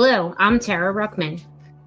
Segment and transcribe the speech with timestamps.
[0.00, 1.42] Hello, I'm Tara Ruckman.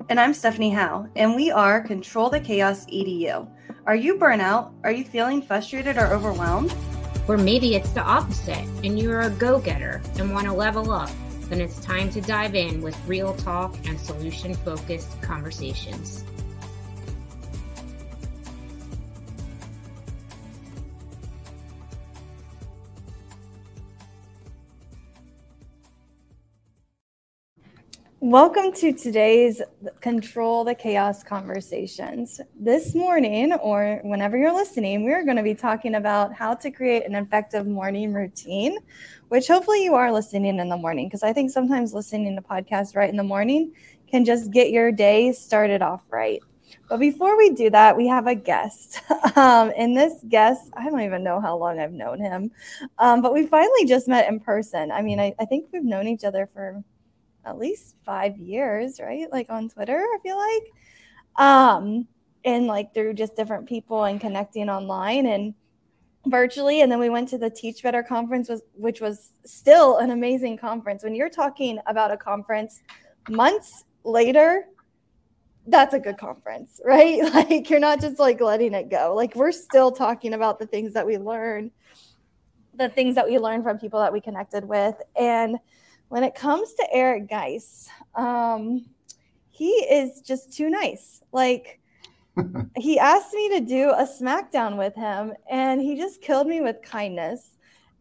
[0.10, 3.48] And I'm Stephanie Howe, and we are Control the Chaos EDU.
[3.86, 4.74] Are you burnout?
[4.84, 6.76] Are you feeling frustrated or overwhelmed?
[7.30, 11.10] Or maybe it's the opposite and you're a go getter and want to level up.
[11.44, 16.26] Then it's time to dive in with real talk and solution focused conversations.
[28.32, 29.62] Welcome to today's
[30.00, 32.40] Control the Chaos conversations.
[32.58, 37.06] This morning, or whenever you're listening, we're going to be talking about how to create
[37.06, 38.78] an effective morning routine,
[39.28, 42.96] which hopefully you are listening in the morning, because I think sometimes listening to podcasts
[42.96, 43.74] right in the morning
[44.10, 46.40] can just get your day started off right.
[46.88, 49.02] But before we do that, we have a guest.
[49.34, 52.52] Um, and this guest, I don't even know how long I've known him,
[53.00, 54.92] um, but we finally just met in person.
[54.92, 56.84] I mean, I, I think we've known each other for
[57.46, 59.32] at least five years, right?
[59.32, 60.72] Like on Twitter, I feel like.
[61.38, 62.08] Um,
[62.44, 65.54] and like through just different people and connecting online and
[66.26, 66.82] virtually.
[66.82, 70.58] And then we went to the Teach Better conference, was, which was still an amazing
[70.58, 71.04] conference.
[71.04, 72.82] When you're talking about a conference
[73.30, 74.66] months later,
[75.68, 77.22] that's a good conference, right?
[77.34, 79.14] Like you're not just like letting it go.
[79.16, 81.72] Like we're still talking about the things that we learned,
[82.76, 84.96] the things that we learned from people that we connected with.
[85.16, 85.58] And
[86.12, 88.86] when it comes to Eric Geis, um,
[89.50, 91.24] he is just too nice.
[91.32, 91.80] Like,
[92.76, 96.82] he asked me to do a SmackDown with him, and he just killed me with
[96.82, 97.52] kindness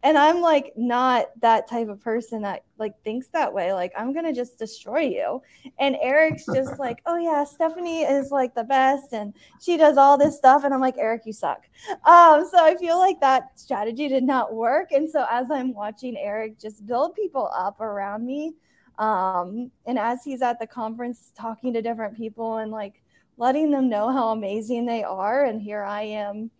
[0.03, 3.73] and i'm like not that type of person that like thinks that way.
[3.73, 5.41] Like i'm gonna just destroy you.
[5.79, 10.17] And eric's just like oh yeah stephanie is like the best and she does all
[10.17, 10.63] this stuff.
[10.63, 11.63] And i'm like eric you suck.
[12.05, 14.91] Um so i feel like that strategy did not work.
[14.91, 18.55] And so as i'm watching eric just build people up around me
[18.97, 23.01] um and as he's at the conference talking to different people and like
[23.37, 26.51] letting them know how amazing they are and here i am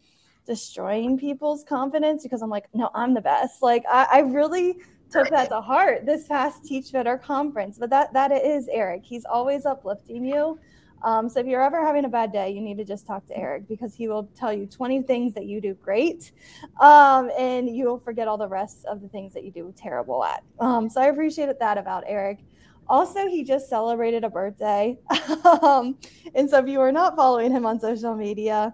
[0.45, 3.61] destroying people's confidence because I'm like, no, I'm the best.
[3.61, 4.77] Like I, I really
[5.11, 7.77] took that to heart this past Teach Better conference.
[7.77, 9.03] But that that is Eric.
[9.03, 10.59] He's always uplifting you.
[11.03, 13.37] Um, so if you're ever having a bad day, you need to just talk to
[13.37, 16.31] Eric because he will tell you 20 things that you do great,
[16.79, 20.23] um, and you will forget all the rest of the things that you do terrible
[20.23, 20.43] at.
[20.59, 22.39] Um, so I appreciated that about Eric.
[22.87, 24.97] Also, he just celebrated a birthday,
[25.63, 25.97] um,
[26.35, 28.73] and so if you are not following him on social media,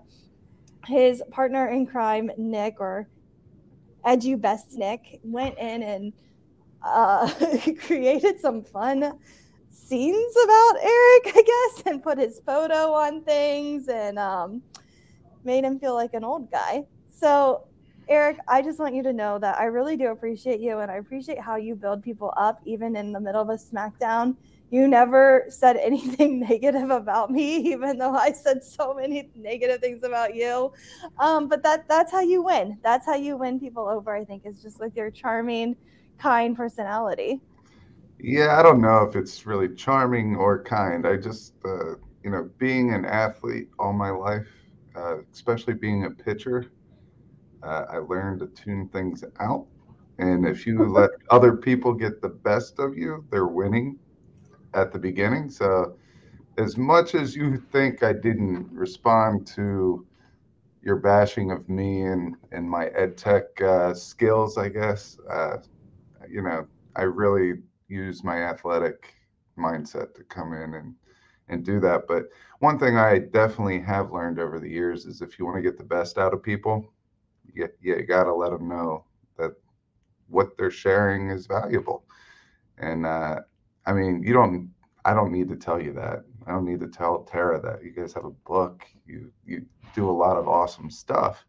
[0.87, 3.07] his partner in crime, Nick, or
[4.05, 6.13] Edu Best Nick, went in and
[6.83, 7.31] uh,
[7.79, 9.19] created some fun
[9.69, 14.61] scenes about Eric, I guess, and put his photo on things and um,
[15.43, 16.85] made him feel like an old guy.
[17.09, 17.67] So,
[18.09, 20.95] Eric, I just want you to know that I really do appreciate you and I
[20.95, 24.35] appreciate how you build people up, even in the middle of a SmackDown
[24.69, 30.03] you never said anything negative about me, even though I said so many negative things
[30.03, 30.73] about you.
[31.19, 32.77] Um, but that that's how you win.
[32.83, 34.15] That's how you win people over.
[34.15, 35.75] I think is just with your charming,
[36.17, 37.41] kind personality.
[38.19, 41.05] Yeah, I don't know if it's really charming or kind.
[41.05, 44.47] I just, uh, you know, being an athlete all my life,
[44.95, 46.71] uh, especially being a pitcher,
[47.61, 49.67] uh, I learned to tune things out.
[50.17, 53.99] And if you let other people get the best of you, they're winning
[54.73, 55.49] at the beginning.
[55.49, 55.97] So,
[56.57, 60.05] as much as you think I didn't respond to
[60.81, 65.57] your bashing of me and and my ed tech uh, skills, I guess, uh,
[66.29, 67.55] you know, I really
[67.87, 69.13] use my athletic
[69.57, 70.95] mindset to come in and
[71.49, 72.07] and do that.
[72.07, 72.25] But
[72.59, 75.77] one thing I definitely have learned over the years is if you want to get
[75.77, 76.93] the best out of people,
[77.53, 79.05] you, you got to let them know
[79.37, 79.51] that
[80.27, 82.03] what they're sharing is valuable.
[82.77, 83.41] And uh,
[83.87, 84.69] I mean, you don't.
[85.05, 86.25] I don't need to tell you that.
[86.45, 87.83] I don't need to tell Tara that.
[87.83, 88.85] You guys have a book.
[89.07, 89.65] You you
[89.95, 91.45] do a lot of awesome stuff.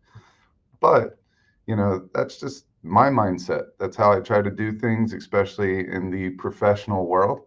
[0.81, 1.19] But
[1.67, 3.65] you know, that's just my mindset.
[3.81, 7.41] That's how I try to do things, especially in the professional world.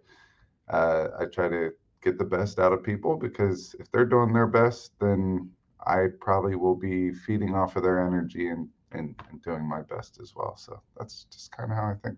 [0.70, 1.72] Uh, I try to
[2.04, 5.50] get the best out of people because if they're doing their best, then
[5.88, 10.20] I probably will be feeding off of their energy and, and, and doing my best
[10.22, 10.56] as well.
[10.58, 12.18] So that's just kind of how I think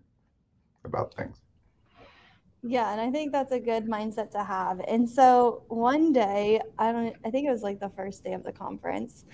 [0.84, 1.43] about things.
[2.66, 4.80] Yeah, and I think that's a good mindset to have.
[4.88, 8.42] And so one day, I don't I think it was like the first day of
[8.42, 9.26] the conference.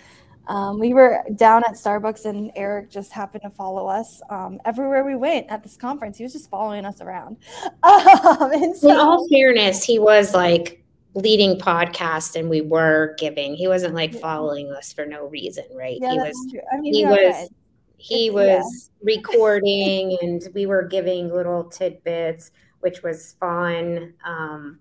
[0.49, 5.05] Um, we were down at Starbucks and Eric just happened to follow us um, everywhere
[5.05, 6.17] we went at this conference.
[6.17, 7.37] He was just following us around.
[7.83, 10.83] Um, and so, In all fairness, he was like
[11.15, 13.55] leading podcast and we were giving.
[13.55, 15.99] He wasn't like following us for no reason, right?
[16.01, 16.61] Yeah, he was true.
[16.73, 17.49] I mean, he was
[17.97, 19.15] he it's, was yeah.
[19.17, 22.51] recording and we were giving little tidbits
[22.81, 24.15] which was fun.
[24.25, 24.81] Um,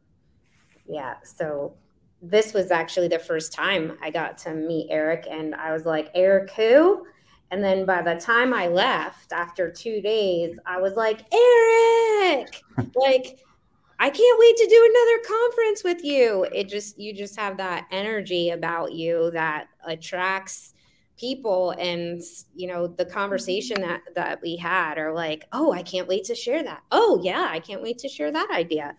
[0.88, 1.74] yeah, so
[2.22, 6.10] this was actually the first time I got to meet Eric, and I was like,
[6.16, 7.06] Eric, who?
[7.52, 12.62] And then by the time I left after two days, I was like, Eric,
[12.96, 13.40] like,
[14.02, 16.46] I can't wait to do another conference with you.
[16.54, 20.74] It just, you just have that energy about you that attracts
[21.20, 22.22] people and
[22.56, 26.34] you know the conversation that that we had are like oh i can't wait to
[26.34, 26.82] share that.
[26.92, 28.96] Oh yeah i can't wait to share that idea.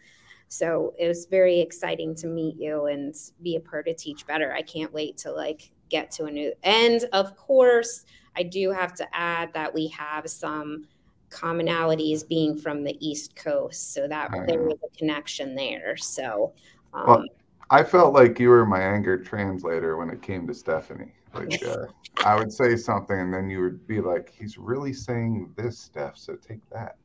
[0.49, 4.53] So it was very exciting to meet you and be a part of teach better.
[4.53, 8.05] I can't wait to like get to a new and of course
[8.37, 10.87] i do have to add that we have some
[11.31, 15.97] commonalities being from the east coast so that oh, there was a connection there.
[15.97, 16.53] So
[16.93, 17.25] um, well,
[17.71, 21.87] i felt like you were my anger translator when it came to stephanie like uh,
[22.25, 26.17] I would say something, and then you would be like, "He's really saying this, Steph.
[26.17, 26.97] So take that."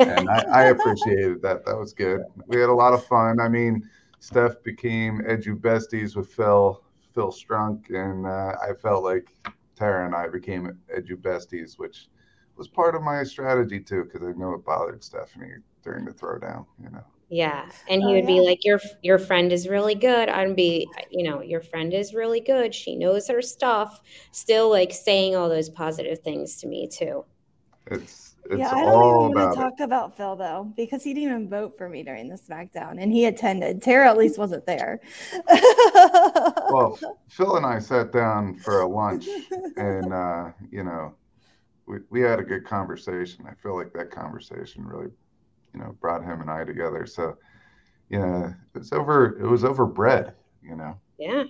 [0.00, 1.64] and I, I, appreciated that.
[1.64, 2.22] That was good.
[2.46, 3.40] We had a lot of fun.
[3.40, 3.88] I mean,
[4.20, 6.82] Steph became edu besties with Phil,
[7.14, 9.34] Phil Strunk, and uh, I felt like
[9.74, 12.08] Tara and I became edu besties, which
[12.56, 16.66] was part of my strategy too, because I know it bothered Stephanie during the throwdown.
[16.82, 17.04] You know.
[17.28, 17.68] Yeah.
[17.88, 18.26] And he oh, would yeah.
[18.26, 20.28] be like, Your your friend is really good.
[20.28, 22.74] I'd be, you know, your friend is really good.
[22.74, 24.00] She knows her stuff.
[24.32, 27.24] Still like saying all those positive things to me too.
[27.88, 31.30] It's it's yeah, I don't even want to talk about Phil though, because he didn't
[31.30, 33.82] even vote for me during the SmackDown, and he attended.
[33.82, 35.00] Tara at least wasn't there.
[36.70, 39.26] well, Phil and I sat down for a lunch,
[39.76, 41.14] and uh, you know,
[41.86, 43.46] we we had a good conversation.
[43.50, 45.10] I feel like that conversation really
[45.76, 47.06] you know brought him and I together.
[47.06, 47.36] So
[48.08, 49.38] yeah, it's over.
[49.38, 50.34] It was over bread.
[50.62, 50.98] You know.
[51.18, 51.44] Yeah.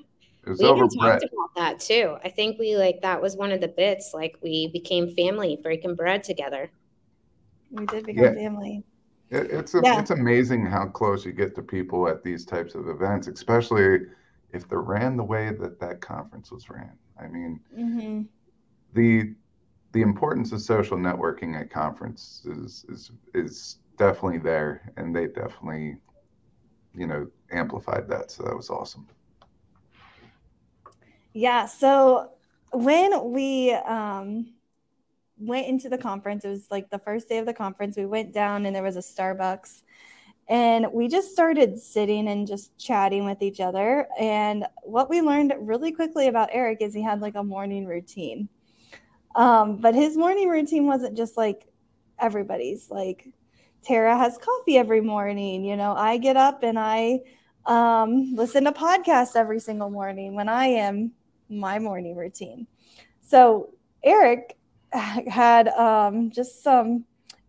[0.44, 1.20] It was we over even bread.
[1.20, 2.16] talked about that too.
[2.24, 4.12] I think we like that was one of the bits.
[4.14, 6.70] Like we became family, breaking bread together.
[7.70, 8.34] We did become yeah.
[8.34, 8.84] family.
[9.30, 9.98] It, it's a, yeah.
[9.98, 14.06] it's amazing how close you get to people at these types of events, especially
[14.52, 16.92] if they're ran the way that that conference was ran.
[17.20, 18.22] I mean, mm-hmm.
[18.94, 19.34] the
[19.92, 25.96] the importance of social networking at conferences is is is definitely there, and they definitely,
[26.94, 28.30] you know, amplified that.
[28.30, 29.06] So that was awesome.
[31.32, 31.66] Yeah.
[31.66, 32.30] So
[32.72, 34.54] when we um,
[35.38, 37.96] went into the conference, it was like the first day of the conference.
[37.96, 39.82] We went down, and there was a Starbucks.
[40.48, 44.06] And we just started sitting and just chatting with each other.
[44.18, 48.48] And what we learned really quickly about Eric is he had like a morning routine.
[49.34, 51.66] Um, but his morning routine wasn't just like
[52.20, 52.90] everybody's.
[52.90, 53.28] Like
[53.86, 55.64] Tara has coffee every morning.
[55.64, 57.20] You know, I get up and I
[57.66, 61.12] um, listen to podcasts every single morning when I am
[61.48, 62.66] my morning routine.
[63.20, 64.56] So Eric
[64.92, 67.04] had um, just some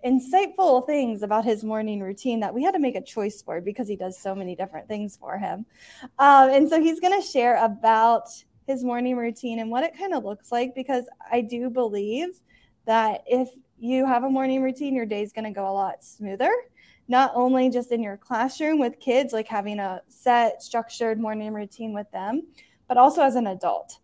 [0.05, 3.87] insightful things about his morning routine that we had to make a choice for because
[3.87, 5.65] he does so many different things for him.
[6.19, 8.27] Um, and so he's going to share about
[8.67, 12.29] his morning routine and what it kind of looks like because I do believe
[12.85, 13.49] that if
[13.79, 16.51] you have a morning routine, your day's going to go a lot smoother.
[17.07, 21.93] Not only just in your classroom with kids, like having a set, structured morning routine
[21.93, 22.47] with them,
[22.87, 23.99] but also as an adult.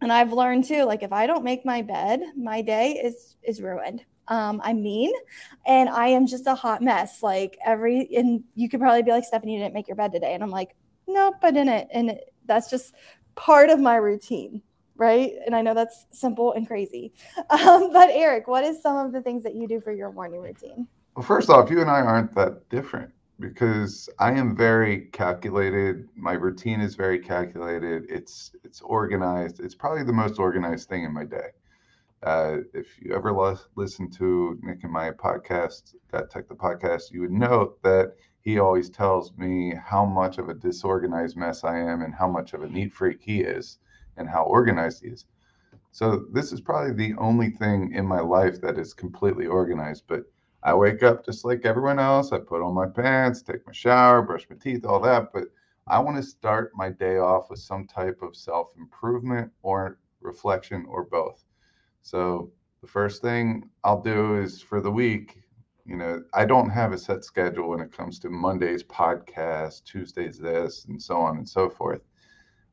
[0.00, 3.60] And I've learned too, like if I don't make my bed, my day is is
[3.60, 4.04] ruined.
[4.28, 5.10] Um, I'm mean
[5.66, 7.22] and I am just a hot mess.
[7.22, 10.34] Like every, and you could probably be like, Stephanie, you didn't make your bed today.
[10.34, 10.76] And I'm like,
[11.06, 11.88] nope, I didn't.
[11.92, 12.94] And that's just
[13.36, 14.62] part of my routine
[14.98, 15.32] right?
[15.46, 17.14] And I know that's simple and crazy.
[17.50, 20.40] Um, but Eric, what is some of the things that you do for your morning
[20.40, 20.86] routine?
[21.16, 26.08] Well, first off, you and I aren't that different because I am very calculated.
[26.14, 28.04] My routine is very calculated.
[28.08, 29.60] It's it's organized.
[29.60, 31.48] It's probably the most organized thing in my day.
[32.22, 33.32] Uh, if you ever
[33.76, 38.58] listen to Nick and my podcast, Got Tech the podcast, you would note that he
[38.58, 42.62] always tells me how much of a disorganized mess I am and how much of
[42.62, 43.78] a neat freak he is
[44.18, 45.24] and how organized he is.
[45.90, 50.04] So this is probably the only thing in my life that is completely organized.
[50.06, 50.24] But
[50.62, 52.32] I wake up just like everyone else.
[52.32, 55.32] I put on my pants, take my shower, brush my teeth, all that.
[55.32, 55.44] But
[55.86, 60.84] I want to start my day off with some type of self improvement or reflection
[60.88, 61.44] or both.
[62.02, 65.42] So the first thing I'll do is for the week,
[65.86, 70.38] you know, I don't have a set schedule when it comes to Monday's podcast, Tuesdays
[70.38, 72.02] this, and so on and so forth.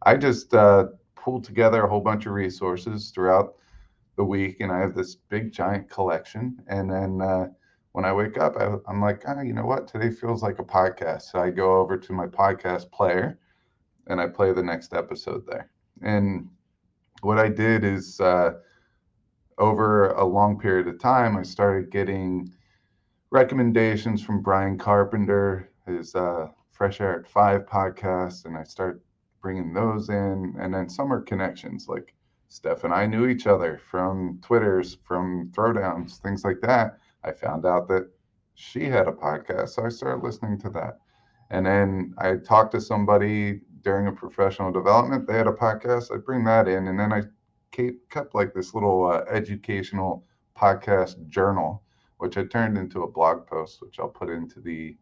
[0.04, 0.88] I just uh,
[1.26, 3.56] pulled together a whole bunch of resources throughout
[4.16, 6.62] the week, and I have this big giant collection.
[6.68, 7.48] And then uh,
[7.94, 9.88] when I wake up, I, am like, oh, you know what?
[9.88, 11.24] Today feels like a podcast.
[11.24, 13.40] So I go over to my podcast player,
[14.06, 15.72] and I play the next episode there.
[16.04, 16.48] And
[17.22, 18.52] what I did is uh,
[19.58, 22.54] over a long period of time, I started getting
[23.32, 29.02] recommendations from Brian Carpenter, his uh, Fresh Air at Five podcast, and I start
[29.46, 30.56] bringing those in.
[30.60, 32.16] And then some are connections, like
[32.48, 36.98] Steph and I knew each other from Twitters, from throwdowns, things like that.
[37.24, 38.10] I found out that
[38.56, 40.98] she had a podcast, so I started listening to that.
[41.52, 45.28] And then I talked to somebody during a professional development.
[45.28, 46.12] They had a podcast.
[46.12, 47.22] I bring that in, and then I
[48.10, 50.26] kept like this little uh, educational
[50.58, 51.84] podcast journal,
[52.18, 54.98] which I turned into a blog post, which I'll put into the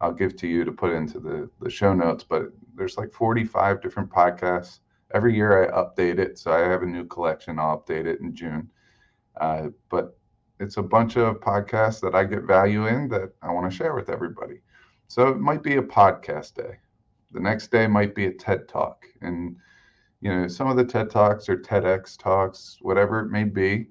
[0.00, 2.24] I'll give to you to put into the the show notes.
[2.24, 4.80] But there's like 45 different podcasts.
[5.12, 7.58] Every year I update it, so I have a new collection.
[7.58, 8.70] I'll update it in June.
[9.40, 10.16] Uh, but
[10.60, 13.94] it's a bunch of podcasts that I get value in that I want to share
[13.94, 14.60] with everybody.
[15.08, 16.78] So it might be a podcast day.
[17.32, 19.06] The next day might be a TED talk.
[19.20, 19.56] And,
[20.20, 23.88] you know, some of the TED talks or TEDx talks, whatever it may be,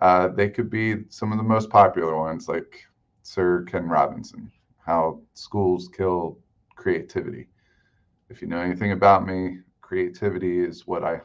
[0.00, 2.84] uh, they could be some of the most popular ones, like
[3.22, 4.50] Sir Ken Robinson,
[4.84, 6.38] how schools kill
[6.76, 7.48] creativity.
[8.28, 11.20] If you know anything about me, creativity is what I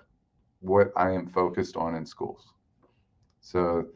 [0.62, 2.54] what I am focused on in schools.
[3.40, 3.88] So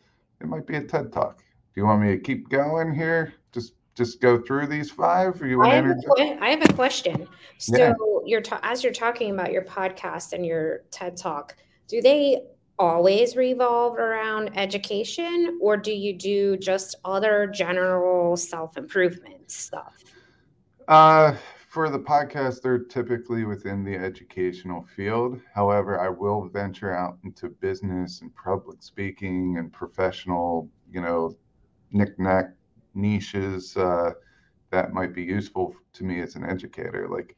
[0.42, 1.38] it might be a TED talk.
[1.38, 3.34] Do you want me to keep going here?
[3.52, 5.42] Just just go through these five?
[5.42, 7.28] Or you want I, have a, I have a question.
[7.58, 7.94] So yeah.
[8.26, 11.56] you're ta- as you're talking about your podcast and your TED talk,
[11.88, 12.42] do they
[12.80, 19.96] always revolve around education or do you do just other general self-improvement stuff?
[20.88, 21.36] Uh
[21.74, 25.42] for the podcast, they're typically within the educational field.
[25.56, 31.36] However, I will venture out into business and public speaking and professional, you know,
[31.92, 32.52] knick-knack
[32.94, 34.12] niches uh,
[34.70, 37.08] that might be useful to me as an educator.
[37.10, 37.36] Like,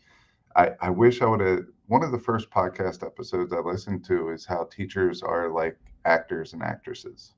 [0.55, 1.65] I, I wish I would have.
[1.87, 6.53] One of the first podcast episodes I listened to is how teachers are like actors
[6.53, 7.33] and actresses.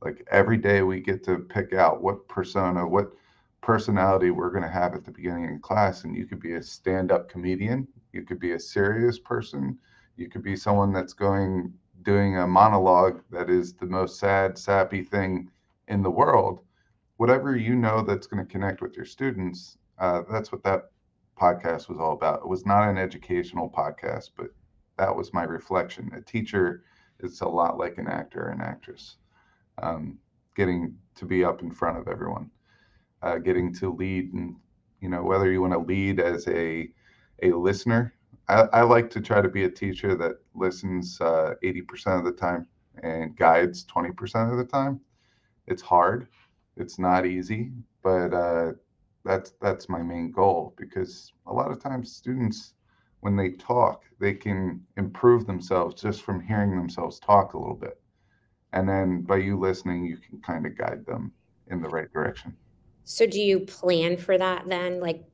[0.00, 3.12] Like every day we get to pick out what persona, what
[3.60, 6.04] personality we're going to have at the beginning of class.
[6.04, 9.78] And you could be a stand up comedian, you could be a serious person,
[10.16, 15.02] you could be someone that's going doing a monologue that is the most sad, sappy
[15.02, 15.50] thing
[15.88, 16.62] in the world
[17.22, 20.90] whatever you know that's going to connect with your students, uh, that's what that
[21.40, 22.40] podcast was all about.
[22.40, 24.48] It was not an educational podcast, but
[24.98, 26.10] that was my reflection.
[26.14, 26.84] A teacher
[27.20, 29.16] is a lot like an actor an actress,
[29.82, 30.18] um,
[30.54, 32.50] getting to be up in front of everyone,
[33.22, 34.56] uh, getting to lead, and
[35.00, 36.88] you know whether you want to lead as a
[37.42, 38.14] a listener.
[38.48, 42.32] I, I, like to try to be a teacher that listens uh, 80% of the
[42.32, 42.66] time
[43.02, 45.00] and guides 20% of the time.
[45.66, 46.28] It's hard
[46.76, 47.70] it's not easy,
[48.02, 48.72] but uh,
[49.24, 52.74] that's that's my main goal because a lot of times students,
[53.20, 58.00] when they talk, they can improve themselves just from hearing themselves talk a little bit,
[58.72, 61.32] and then by you listening, you can kind of guide them
[61.68, 62.56] in the right direction.
[63.04, 65.00] So, do you plan for that then?
[65.00, 65.24] Like,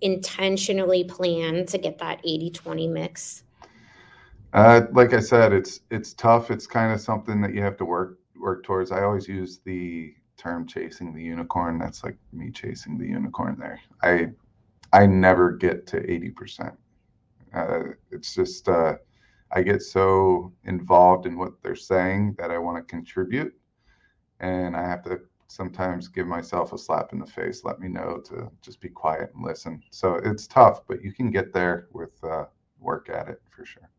[0.00, 3.44] intentionally plan to get that 80 20 mix?
[4.52, 6.50] Uh, like I said, it's it's tough.
[6.50, 8.92] It's kind of something that you have to work work towards.
[8.92, 11.78] I always use the term chasing the unicorn.
[11.78, 13.80] That's like me chasing the unicorn there.
[14.02, 14.30] I
[14.92, 16.76] i never get to 80%
[17.54, 17.80] uh,
[18.10, 18.96] it's just uh,
[19.50, 23.54] i get so involved in what they're saying that i want to contribute
[24.40, 28.20] and i have to sometimes give myself a slap in the face let me know
[28.24, 29.82] to just be quiet and listen.
[29.90, 32.46] So it's tough but you can get there with uh,
[32.80, 33.90] work at it for sure.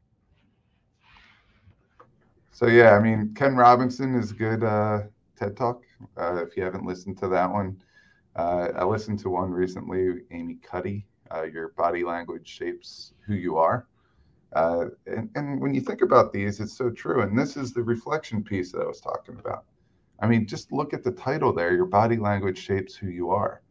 [2.52, 5.04] So yeah i mean ken robinson is good uh,
[5.38, 5.84] TED Talk.
[6.18, 7.82] Uh, if you haven't listened to that one,
[8.36, 11.06] uh, I listened to one recently, Amy Cuddy.
[11.34, 13.88] Uh, your body language shapes who you are.
[14.54, 17.22] Uh, and, and when you think about these, it's so true.
[17.22, 19.66] And this is the reflection piece that I was talking about.
[20.20, 21.74] I mean, just look at the title there.
[21.74, 23.62] Your body language shapes who you are.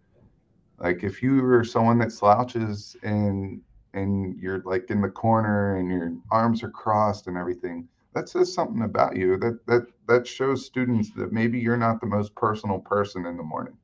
[0.79, 3.61] Like if you are someone that slouches and
[3.95, 8.53] and you're like in the corner and your arms are crossed and everything, that says
[8.53, 12.79] something about you that that that shows students that maybe you're not the most personal
[12.79, 13.77] person in the morning.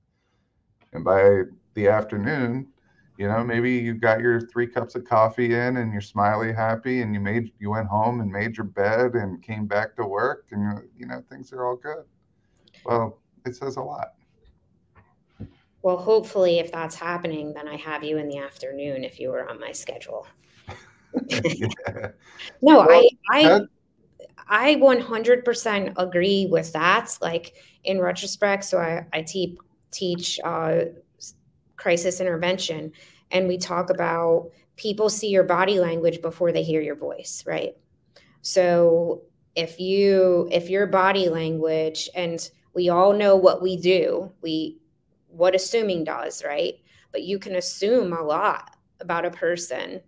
[0.92, 1.42] And by
[1.74, 2.68] the afternoon
[3.18, 7.02] you know maybe you got your three cups of coffee in and you're smiley happy
[7.02, 10.46] and you made you went home and made your bed and came back to work
[10.52, 12.04] and you know things are all good.
[12.84, 14.14] Well it says a lot.
[15.82, 19.48] Well hopefully if that's happening then i have you in the afternoon if you were
[19.48, 20.26] on my schedule.
[21.30, 21.68] Yeah.
[22.62, 23.68] no well, i i that,
[24.48, 27.16] I 100% agree with that.
[27.20, 29.58] Like in retrospect, so I, I te-
[29.90, 30.80] teach uh,
[31.76, 32.92] crisis intervention,
[33.30, 37.76] and we talk about people see your body language before they hear your voice, right?
[38.42, 39.22] So
[39.54, 44.30] if you if your body language and we all know what we do.
[44.40, 44.78] We
[45.26, 46.74] what assuming does, right?
[47.10, 50.00] But you can assume a lot about a person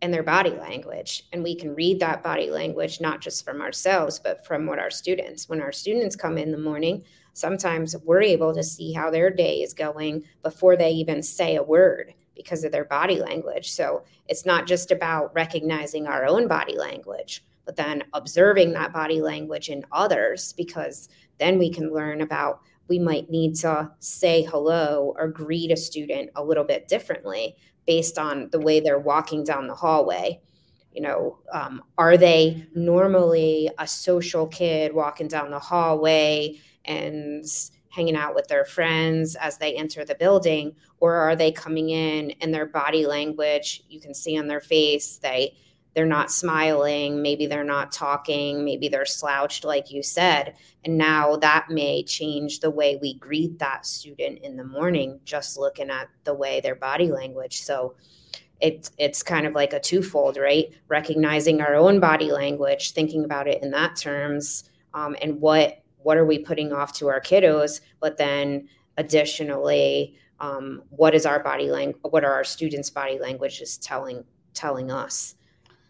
[0.00, 1.24] and their body language.
[1.32, 4.90] And we can read that body language not just from ourselves, but from what our
[4.90, 5.48] students.
[5.48, 9.62] When our students come in the morning, sometimes we're able to see how their day
[9.62, 13.72] is going before they even say a word because of their body language.
[13.72, 19.20] So it's not just about recognizing our own body language, but then observing that body
[19.20, 25.14] language in others because then we can learn about we might need to say hello
[25.18, 27.54] or greet a student a little bit differently
[27.88, 30.38] based on the way they're walking down the hallway.
[30.92, 37.46] You know, um, are they normally a social kid walking down the hallway and
[37.88, 40.76] hanging out with their friends as they enter the building?
[41.00, 45.16] Or are they coming in and their body language, you can see on their face,
[45.16, 45.56] they
[45.94, 50.54] they're not smiling, maybe they're not talking, maybe they're slouched, like you said.
[50.84, 55.58] And now that may change the way we greet that student in the morning, just
[55.58, 57.62] looking at the way their body language.
[57.62, 57.96] So
[58.60, 60.72] it's it's kind of like a twofold, right?
[60.88, 66.16] Recognizing our own body language, thinking about it in that terms, um, and what what
[66.16, 71.70] are we putting off to our kiddos, but then additionally, um, what is our body
[71.70, 72.00] language?
[72.02, 75.34] What are our students' body languages telling telling us?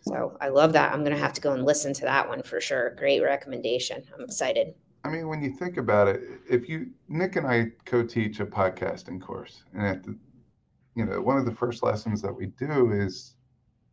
[0.09, 0.93] So I love that.
[0.93, 2.95] I'm going to have to go and listen to that one for sure.
[2.97, 4.03] Great recommendation.
[4.15, 4.75] I'm excited.
[5.05, 9.21] I mean, when you think about it, if you Nick and I co-teach a podcasting
[9.21, 10.17] course, and at the,
[10.97, 13.35] you know, one of the first lessons that we do is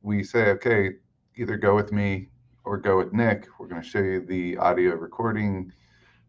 [0.01, 0.91] we say, okay,
[1.35, 2.29] either go with me
[2.63, 3.47] or go with Nick.
[3.59, 5.71] We're going to show you the audio recording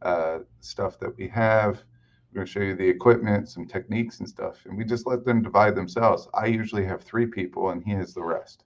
[0.03, 1.83] uh, stuff that we have.
[2.31, 5.25] We're going to show you the equipment, some techniques and stuff, and we just let
[5.25, 6.29] them divide themselves.
[6.35, 8.65] I usually have three people, and he has the rest.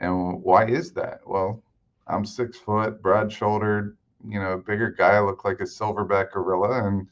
[0.00, 1.20] And why is that?
[1.26, 1.62] Well,
[2.06, 5.16] I'm six foot, broad shouldered, you know, bigger guy.
[5.16, 7.06] I look like a silverback gorilla, and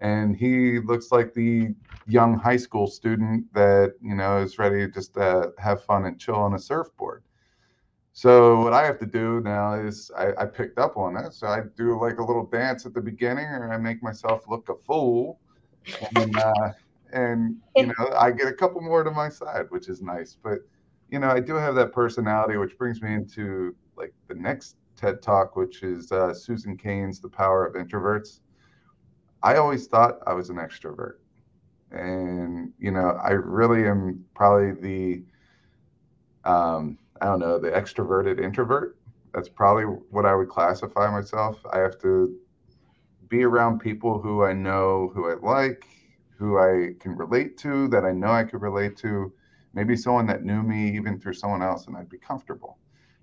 [0.00, 1.74] and he looks like the
[2.06, 6.18] young high school student that you know is ready to just uh, have fun and
[6.18, 7.22] chill on a surfboard.
[8.12, 11.32] So what I have to do now is I, I, picked up on that.
[11.32, 14.68] So I do like a little dance at the beginning, or I make myself look
[14.68, 15.40] a fool,
[16.16, 16.72] and, uh,
[17.14, 20.36] and you know I get a couple more to my side, which is nice.
[20.42, 20.58] But
[21.12, 25.20] you know, I do have that personality, which brings me into like the next TED
[25.20, 28.40] talk, which is uh, Susan Cain's The Power of Introverts.
[29.42, 31.16] I always thought I was an extrovert.
[31.90, 38.96] And, you know, I really am probably the, um, I don't know, the extroverted introvert.
[39.34, 41.60] That's probably what I would classify myself.
[41.74, 42.34] I have to
[43.28, 45.84] be around people who I know, who I like,
[46.38, 49.30] who I can relate to, that I know I could relate to
[49.74, 52.78] maybe someone that knew me even through someone else and I'd be comfortable,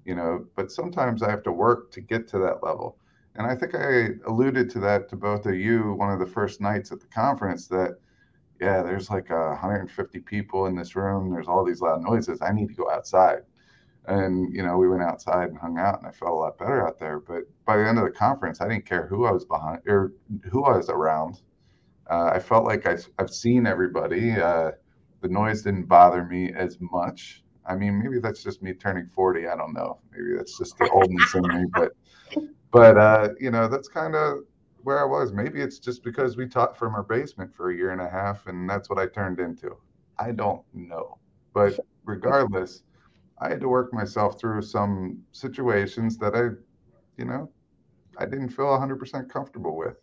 [0.05, 2.97] you know, but sometimes I have to work to get to that level.
[3.35, 6.61] And I think I alluded to that to both of you one of the first
[6.61, 7.97] nights at the conference that,
[8.59, 11.31] yeah, there's like uh, 150 people in this room.
[11.31, 12.41] There's all these loud noises.
[12.41, 13.43] I need to go outside.
[14.07, 16.85] And, you know, we went outside and hung out and I felt a lot better
[16.85, 17.19] out there.
[17.19, 20.13] But by the end of the conference, I didn't care who I was behind or
[20.51, 21.41] who I was around.
[22.09, 24.31] Uh, I felt like I, have seen everybody.
[24.31, 24.71] Uh,
[25.21, 27.43] the noise didn't bother me as much.
[27.65, 29.47] I mean, maybe that's just me turning 40.
[29.47, 29.99] I don't know.
[30.11, 31.91] Maybe that's just the oldness in me, but
[32.71, 34.39] but uh, you know, that's kind of
[34.83, 35.31] where I was.
[35.31, 38.47] Maybe it's just because we taught from our basement for a year and a half,
[38.47, 39.75] and that's what I turned into.
[40.17, 41.17] I don't know.
[41.53, 42.83] But regardless,
[43.39, 46.49] I had to work myself through some situations that I,
[47.17, 47.49] you know,
[48.17, 49.95] I didn't feel 100% comfortable with.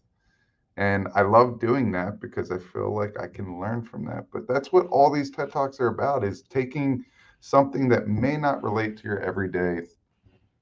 [0.76, 4.26] And I love doing that because I feel like I can learn from that.
[4.32, 7.04] But that's what all these TED Talks are about is taking
[7.40, 9.82] something that may not relate to your everyday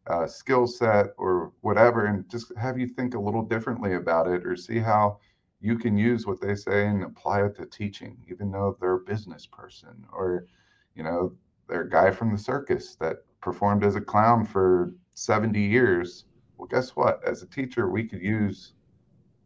[0.06, 4.46] uh, skill set or whatever and just have you think a little differently about it
[4.46, 5.18] or see how
[5.60, 9.00] you can use what they say and apply it to teaching, even though they're a
[9.00, 10.46] business person or,
[10.94, 11.34] you know,
[11.68, 16.26] they're a guy from the circus that performed as a clown for 70 years.
[16.58, 17.24] Well, guess what?
[17.24, 18.73] As a teacher, we could use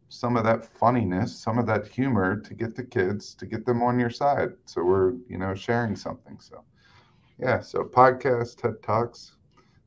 [0.09, 3.81] some of that funniness, some of that humor to get the kids to get them
[3.81, 4.49] on your side.
[4.65, 6.37] So we're, you know, sharing something.
[6.39, 6.63] So
[7.37, 9.35] yeah, so podcast, TED Talks.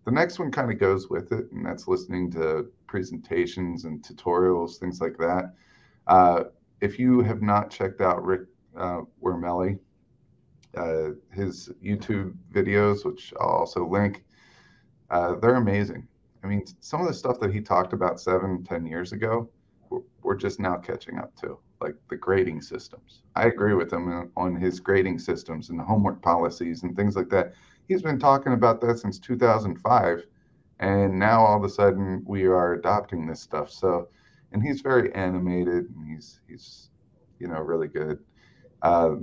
[0.04, 4.78] The next one kind of goes with it, and that's listening to presentations and tutorials,
[4.78, 5.54] things like that.
[6.06, 6.44] Uh,
[6.80, 8.42] if you have not checked out Rick
[8.76, 9.78] uh, Wormeli,
[10.76, 14.24] uh, his YouTube videos, which I'll also link,
[15.10, 16.08] uh, they're amazing.
[16.42, 19.48] I mean, some of the stuff that he talked about seven, ten years ago,
[20.22, 23.22] we're just now catching up to, like the grading systems.
[23.36, 27.28] I agree with him on his grading systems and the homework policies and things like
[27.30, 27.54] that.
[27.88, 30.26] He's been talking about that since 2005,
[30.80, 33.70] and now all of a sudden we are adopting this stuff.
[33.70, 34.08] So
[34.52, 36.90] and he's very animated and he's he's
[37.38, 38.18] you know really good.
[38.82, 39.16] Uh,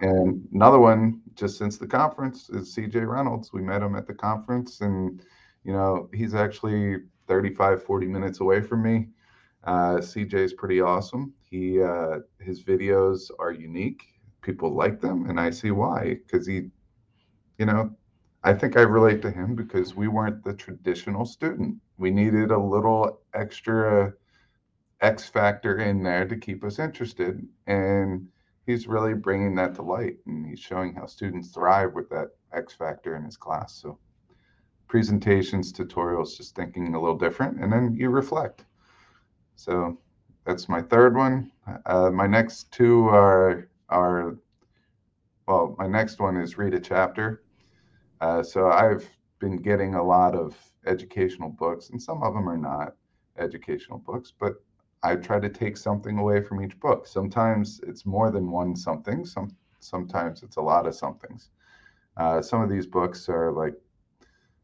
[0.00, 3.52] and another one just since the conference is CJ Reynolds.
[3.52, 5.22] We met him at the conference, and
[5.64, 6.96] you know he's actually
[7.26, 9.06] 35, 40 minutes away from me.
[9.64, 11.32] Uh, CJ is pretty awesome.
[11.44, 14.02] He uh, his videos are unique.
[14.42, 16.18] People like them, and I see why.
[16.26, 16.68] Because he,
[17.58, 17.90] you know,
[18.42, 21.76] I think I relate to him because we weren't the traditional student.
[21.96, 24.12] We needed a little extra
[25.00, 28.28] X factor in there to keep us interested, and
[28.66, 32.74] he's really bringing that to light, and he's showing how students thrive with that X
[32.74, 33.74] factor in his class.
[33.80, 33.98] So
[34.88, 38.66] presentations, tutorials, just thinking a little different, and then you reflect.
[39.56, 39.98] So
[40.44, 41.50] that's my third one.
[41.86, 44.36] Uh, my next two are are
[45.46, 47.42] well, my next one is read a chapter.
[48.20, 52.56] Uh, so I've been getting a lot of educational books, and some of them are
[52.56, 52.94] not
[53.38, 54.54] educational books, but
[55.02, 57.06] I try to take something away from each book.
[57.06, 59.26] Sometimes it's more than one something.
[59.26, 61.50] Some sometimes it's a lot of somethings.
[62.16, 63.74] Uh, some of these books are like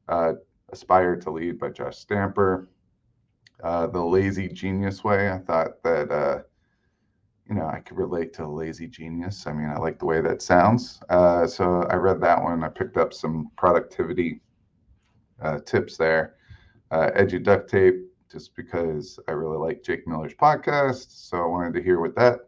[0.09, 0.33] uh,
[0.71, 2.69] Aspire to Lead by Josh Stamper,
[3.63, 5.31] uh, The Lazy Genius Way.
[5.31, 6.43] I thought that, uh,
[7.49, 9.47] you know, I could relate to Lazy Genius.
[9.47, 11.01] I mean, I like the way that sounds.
[11.09, 12.63] Uh, so I read that one.
[12.63, 14.41] I picked up some productivity
[15.43, 16.37] uh, tips there.
[16.91, 17.97] Uh, Edu Duct Tape,
[18.31, 21.29] just because I really like Jake Miller's podcast.
[21.29, 22.41] So I wanted to hear what that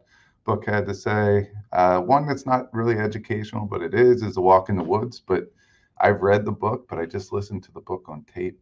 [0.45, 1.49] book had to say.
[1.71, 5.19] One that's not really educational, but it is, is A Walk in the Woods.
[5.19, 5.51] But
[5.99, 8.59] I've read the book, but I just listened to the book on tape.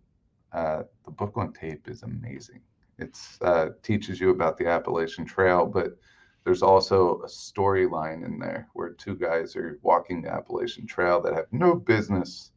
[0.53, 2.61] Uh, the book on tape is amazing.
[2.97, 5.97] It uh, teaches you about the Appalachian Trail, but
[6.43, 11.33] there's also a storyline in there where two guys are walking the Appalachian Trail that
[11.33, 12.51] have no business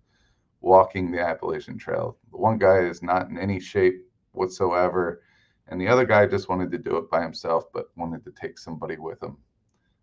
[0.61, 2.17] walking the Appalachian Trail.
[2.31, 5.23] The one guy is not in any shape whatsoever,
[5.69, 8.59] and the other guy just wanted to do it by himself, but wanted to take
[8.59, 9.37] somebody with him.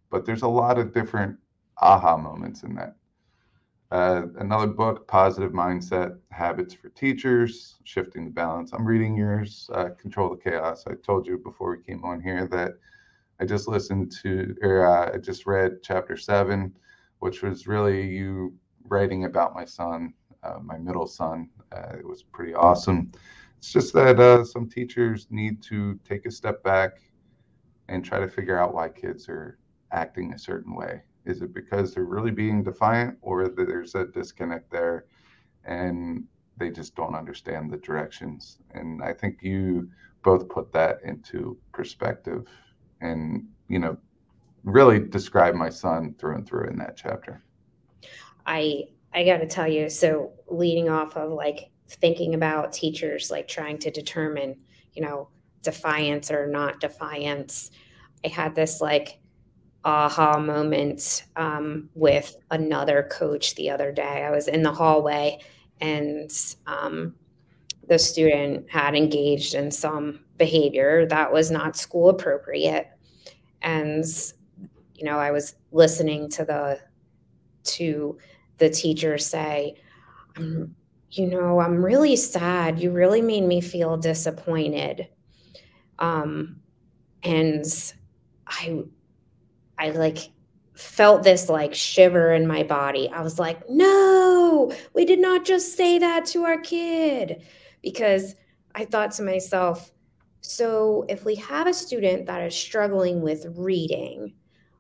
[0.10, 1.38] But there's a lot of different
[1.78, 2.96] aha moments in that.
[3.92, 8.72] Uh, another book, Positive Mindset Habits for Teachers, Shifting the Balance.
[8.72, 10.86] I'm reading yours, uh, Control the Chaos.
[10.88, 12.76] I told you before we came on here that
[13.42, 16.74] I just listened to, or uh, I just read chapter seven,
[17.20, 21.50] which was really you writing about my son, uh, my middle son.
[21.74, 23.12] Uh, it was pretty awesome.
[23.58, 27.02] It's just that uh, some teachers need to take a step back
[27.90, 29.60] and try to figure out why kids are
[29.92, 34.72] acting a certain way is it because they're really being defiant, or there's a disconnect
[34.72, 35.06] there,
[35.66, 36.24] and
[36.58, 38.58] they just don't understand the directions?
[38.72, 39.90] And I think you
[40.24, 42.48] both put that into perspective,
[43.02, 43.98] and you know,
[44.64, 47.44] really describe my son through and through in that chapter.
[48.46, 53.48] I I got to tell you, so leading off of like thinking about teachers like
[53.48, 54.56] trying to determine,
[54.94, 55.28] you know,
[55.62, 57.72] defiance or not defiance,
[58.24, 59.20] I had this like
[59.84, 64.24] aha moment um, with another coach the other day.
[64.24, 65.40] I was in the hallway
[65.80, 66.30] and
[66.68, 67.16] um,
[67.88, 72.90] the student had engaged in some behavior that was not school appropriate.
[73.62, 74.06] And,
[74.96, 76.80] you know, I was listening to the
[77.64, 78.18] to
[78.58, 79.76] the teacher say,
[80.38, 82.80] you know, I'm really sad.
[82.80, 85.08] You really made me feel disappointed.
[86.00, 86.62] Um,
[87.24, 87.66] and
[88.48, 88.84] I
[89.82, 90.30] I like
[90.76, 93.10] felt this like shiver in my body.
[93.10, 97.44] I was like, no, we did not just say that to our kid.
[97.82, 98.36] Because
[98.76, 99.92] I thought to myself,
[100.42, 104.34] so if we have a student that is struggling with reading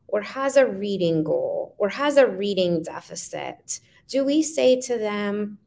[0.07, 5.57] or has a reading goal or has a reading deficit, do we say to them,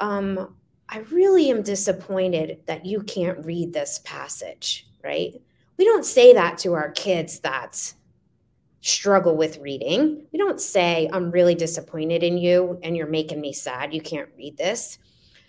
[0.00, 0.56] um,
[0.88, 5.32] I really am disappointed that you can't read this passage, right?
[5.78, 7.94] We don't say that to our kids that
[8.84, 10.26] struggle with reading.
[10.30, 13.94] We don't say, I'm really disappointed in you and you're making me sad.
[13.94, 14.98] You can't read this.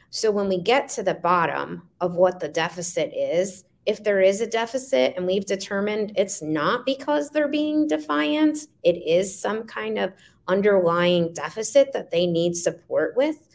[0.09, 4.39] So when we get to the bottom of what the deficit is, if there is
[4.39, 9.99] a deficit and we've determined it's not because they're being defiant, it is some kind
[9.99, 10.13] of
[10.47, 13.49] underlying deficit that they need support with,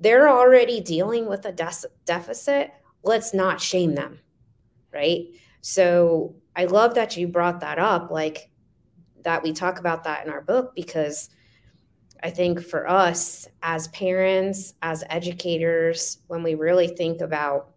[0.00, 1.70] they're already dealing with a de-
[2.06, 2.72] deficit.
[3.04, 4.18] Let's not shame them.
[4.92, 5.26] Right.
[5.60, 8.10] So I love that you brought that up.
[8.10, 8.50] Like,
[9.26, 11.30] that we talk about that in our book because
[12.22, 17.72] I think for us as parents, as educators, when we really think about,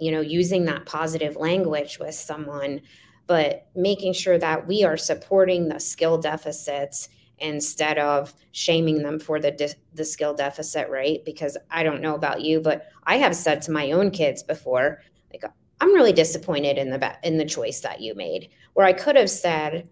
[0.00, 2.80] you know, using that positive language with someone,
[3.28, 7.08] but making sure that we are supporting the skill deficits
[7.38, 11.24] instead of shaming them for the the skill deficit, right?
[11.24, 15.00] Because I don't know about you, but I have said to my own kids before,
[15.32, 15.44] like
[15.80, 18.50] I'm really disappointed in the in the choice that you made.
[18.74, 19.88] Where I could have said,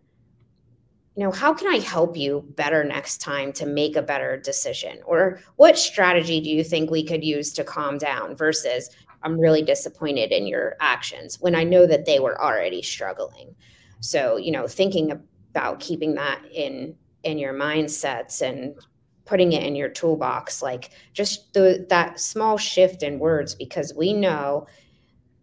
[1.18, 5.00] you know, how can I help you better next time to make a better decision?
[5.04, 8.88] Or what strategy do you think we could use to calm down versus
[9.24, 13.56] I'm really disappointed in your actions when I know that they were already struggling.
[13.98, 15.10] So, you know, thinking
[15.50, 18.76] about keeping that in in your mindsets and
[19.24, 24.12] putting it in your toolbox like just the, that small shift in words because we
[24.12, 24.68] know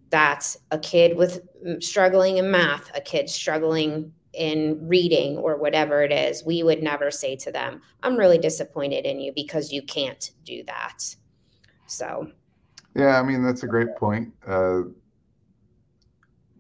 [0.10, 6.04] that a kid with mm, struggling in math, a kid struggling in reading or whatever
[6.04, 9.82] it is, we would never say to them, I'm really disappointed in you because you
[9.82, 11.16] can't do that.
[11.88, 12.32] So,
[12.96, 14.34] yeah, I mean, that's a great point.
[14.46, 14.84] Uh,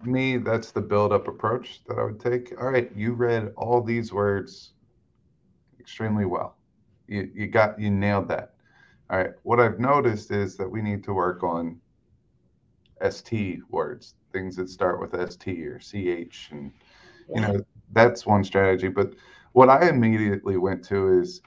[0.04, 2.54] me, that's the build up approach that I would take.
[2.60, 4.74] All right, you read all these words
[5.80, 6.58] extremely well.
[7.08, 8.54] You, you got, you nailed that.
[9.10, 11.80] All right, what I've noticed is that we need to work on
[13.10, 16.50] ST words, things that start with ST or CH.
[16.52, 16.72] And,
[17.34, 17.60] you know,
[17.92, 18.88] that's one strategy.
[18.90, 19.14] But
[19.54, 21.42] what I immediately went to is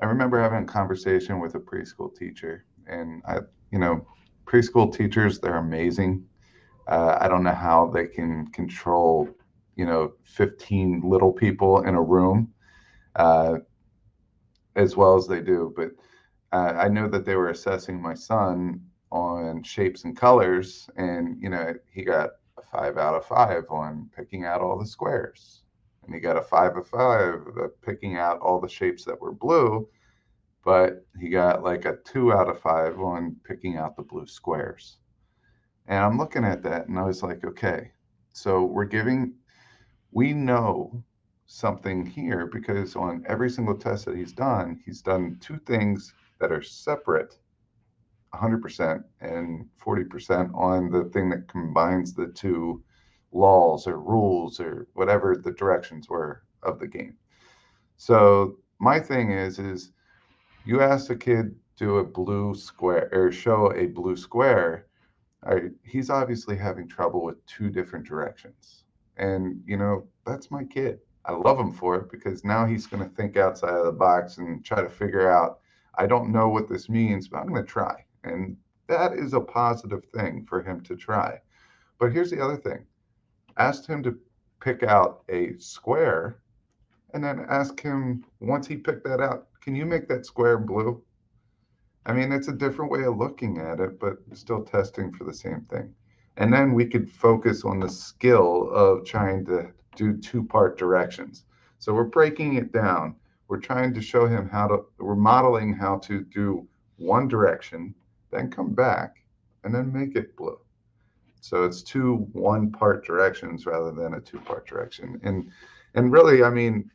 [0.00, 2.64] I remember having a conversation with a preschool teacher.
[2.86, 3.38] And I,
[3.70, 4.06] you know,
[4.46, 6.26] preschool teachers, they're amazing.
[6.86, 9.28] Uh, I don't know how they can control,
[9.76, 12.52] you know, 15 little people in a room
[13.16, 13.58] uh,
[14.76, 15.72] as well as they do.
[15.76, 15.90] But
[16.52, 21.48] uh, I know that they were assessing my son on shapes and colors, and you
[21.48, 25.62] know he got a five out of five on picking out all the squares,
[26.04, 27.40] and he got a five of five
[27.82, 29.88] picking out all the shapes that were blue,
[30.64, 34.98] but he got like a two out of five on picking out the blue squares.
[35.86, 37.90] And I'm looking at that, and I was like, okay,
[38.32, 39.34] so we're giving,
[40.12, 41.02] we know
[41.46, 46.52] something here because on every single test that he's done, he's done two things that
[46.52, 47.36] are separate
[48.34, 52.82] 100% and 40% on the thing that combines the two
[53.32, 57.16] laws or rules or whatever the directions were of the game.
[57.96, 59.92] So my thing is is
[60.64, 64.86] you ask a kid do a blue square or show a blue square,
[65.44, 68.84] right, he's obviously having trouble with two different directions.
[69.16, 71.00] And you know, that's my kid.
[71.24, 74.38] I love him for it because now he's going to think outside of the box
[74.38, 75.60] and try to figure out
[75.96, 78.04] I don't know what this means, but I'm going to try.
[78.24, 78.56] And
[78.86, 81.40] that is a positive thing for him to try.
[81.98, 82.84] But here's the other thing
[83.56, 84.18] ask him to
[84.60, 86.38] pick out a square
[87.12, 91.00] and then ask him, once he picked that out, can you make that square blue?
[92.06, 95.32] I mean, it's a different way of looking at it, but still testing for the
[95.32, 95.94] same thing.
[96.36, 101.44] And then we could focus on the skill of trying to do two part directions.
[101.78, 103.14] So we're breaking it down.
[103.48, 107.94] We're trying to show him how to, we're modeling how to do one direction
[108.34, 109.16] then come back
[109.62, 110.58] and then make it blue.
[111.40, 115.20] So it's two one part directions rather than a two part direction.
[115.22, 115.50] And
[115.94, 116.90] and really, I mean,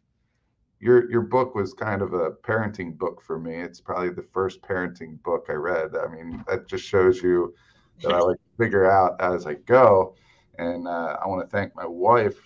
[0.79, 3.55] your your book was kind of a parenting book for me.
[3.55, 5.95] It's probably the first parenting book I read.
[5.95, 7.53] I mean, that just shows you
[8.01, 10.15] that I like figure out as I go.
[10.57, 12.39] And uh, I want to thank my wife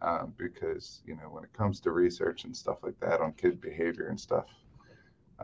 [0.00, 3.60] uh, because you know when it comes to research and stuff like that on kid
[3.60, 4.46] behavior and stuff,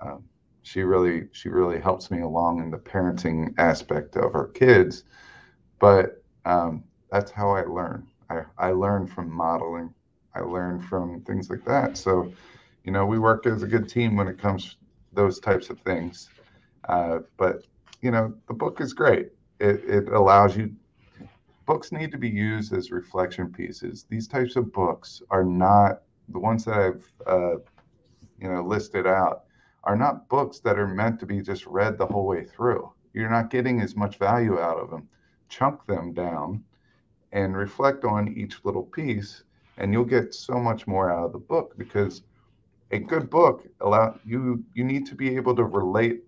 [0.01, 0.25] um,
[0.65, 5.05] she really she really helps me along in the parenting aspect of our kids.
[5.79, 8.09] But um, that's how i learn.
[8.31, 9.95] I, I learn from modeling.
[10.35, 11.97] I learn from things like that.
[11.99, 12.33] So
[12.83, 14.77] you know we work as a good team when it comes
[15.13, 16.31] those types of things.
[16.89, 17.67] Uh, but
[18.01, 19.33] you know the book is great.
[19.61, 20.75] It, it allows you
[21.67, 24.07] books need to be used as reflection pieces.
[24.09, 27.57] These types of books are not the ones that i've uh,
[28.41, 29.44] you know listed out
[29.85, 32.91] are not books that are meant to be just read the whole way through.
[33.13, 35.09] You're not getting as much value out of them.
[35.49, 36.65] Chunk them down
[37.33, 39.45] and reflect on each little piece,
[39.77, 42.23] and you'll get so much more out of the book because
[42.91, 46.25] a good book allow you you need to be able to relate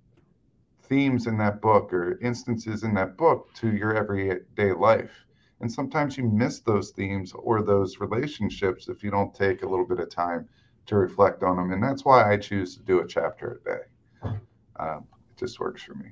[0.82, 5.24] themes in that book or instances in that book to your everyday life.
[5.60, 9.86] And sometimes you miss those themes or those relationships if you don't take a little
[9.86, 10.48] bit of time
[10.86, 11.72] to reflect on them.
[11.72, 14.36] And that's why I choose to do a chapter a day.
[14.78, 16.10] Um, it just works for me.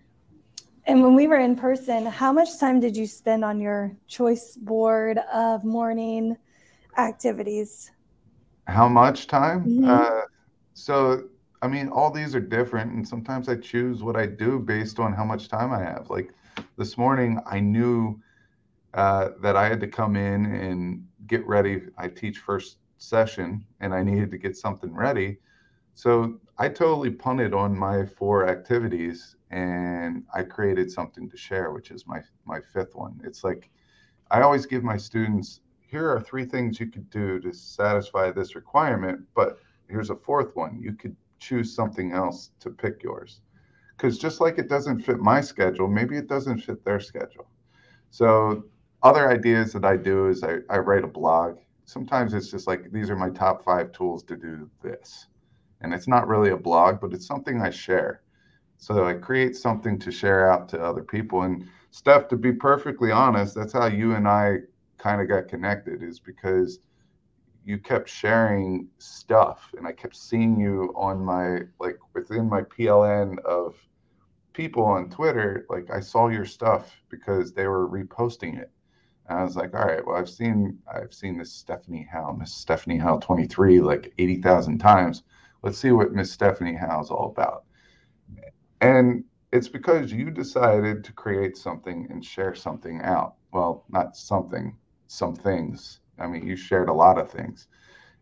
[0.86, 4.56] And when we were in person, how much time did you spend on your choice
[4.56, 6.36] board of morning
[6.98, 7.90] activities?
[8.66, 9.64] How much time?
[9.64, 9.88] Mm-hmm.
[9.88, 10.20] Uh,
[10.74, 11.24] so,
[11.62, 12.92] I mean, all these are different.
[12.92, 16.10] And sometimes I choose what I do based on how much time I have.
[16.10, 16.32] Like
[16.76, 18.20] this morning, I knew
[18.92, 21.82] uh, that I had to come in and get ready.
[21.96, 25.38] I teach first session and I needed to get something ready.
[25.94, 31.90] So I totally punted on my four activities and I created something to share, which
[31.90, 33.20] is my my fifth one.
[33.24, 33.70] It's like,
[34.30, 35.60] I always give my students
[35.94, 40.56] here are three things you could do to satisfy this requirement, but here's a fourth
[40.56, 40.80] one.
[40.82, 43.42] You could choose something else to pick yours.
[43.96, 47.46] Because just like it doesn't fit my schedule, maybe it doesn't fit their schedule.
[48.10, 48.64] So,
[49.04, 51.58] other ideas that I do is I, I write a blog.
[51.84, 55.26] Sometimes it's just like, these are my top five tools to do this.
[55.80, 58.22] And it's not really a blog, but it's something I share.
[58.78, 61.42] So I create something to share out to other people.
[61.42, 64.58] And Steph, to be perfectly honest, that's how you and I
[64.98, 66.80] kind of got connected, is because
[67.64, 73.38] you kept sharing stuff and I kept seeing you on my like within my PLN
[73.44, 73.74] of
[74.52, 78.70] people on Twitter, like I saw your stuff because they were reposting it.
[79.28, 82.52] And I was like, all right, well, I've seen I've seen this Stephanie Howe, Miss
[82.52, 85.22] Stephanie Howe 23 like 80,000 times.
[85.62, 87.64] Let's see what Miss Stephanie Howe is all about.
[88.80, 93.34] And it's because you decided to create something and share something out.
[93.52, 97.66] Well, not something, some things I mean, you shared a lot of things,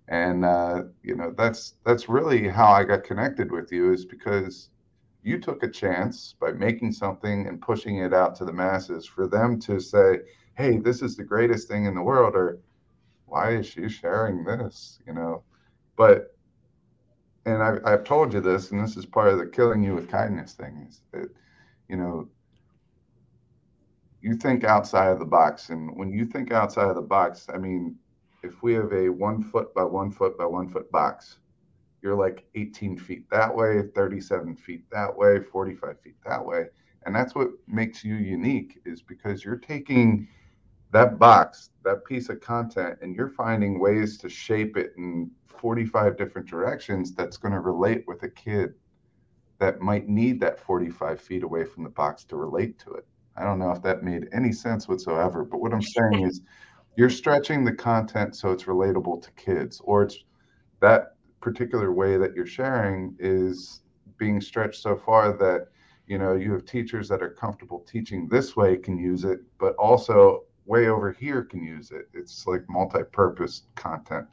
[0.09, 4.71] and uh, you know that's that's really how I got connected with you is because
[5.23, 9.29] you took a chance by making something and pushing it out to the masses for
[9.29, 10.21] them to say,
[10.57, 12.59] "Hey, this is the greatest thing in the world," or
[13.27, 15.45] "Why is she sharing this?" You know,
[15.97, 16.37] but
[17.45, 20.11] and I've, I've told you this, and this is part of the killing you with
[20.11, 21.29] kindness thing is that
[21.89, 22.29] you know
[24.21, 25.71] you think outside of the box.
[25.71, 27.97] And when you think outside of the box, I mean,
[28.43, 31.39] if we have a one foot by one foot by one foot box,
[32.03, 36.67] you're like 18 feet that way, 37 feet that way, 45 feet that way.
[37.05, 40.29] And that's what makes you unique is because you're taking
[40.93, 46.17] that box, that piece of content, and you're finding ways to shape it in 45
[46.17, 48.75] different directions that's going to relate with a kid
[49.59, 53.07] that might need that 45 feet away from the box to relate to it.
[53.37, 56.43] I don't know if that made any sense whatsoever, but what I'm saying is
[56.97, 60.19] you're stretching the content so it's relatable to kids, or it's
[60.81, 63.81] that particular way that you're sharing is
[64.19, 65.69] being stretched so far that
[66.07, 69.75] you know you have teachers that are comfortable teaching this way can use it, but
[69.77, 72.09] also way over here can use it.
[72.15, 74.27] It's like multi-purpose content.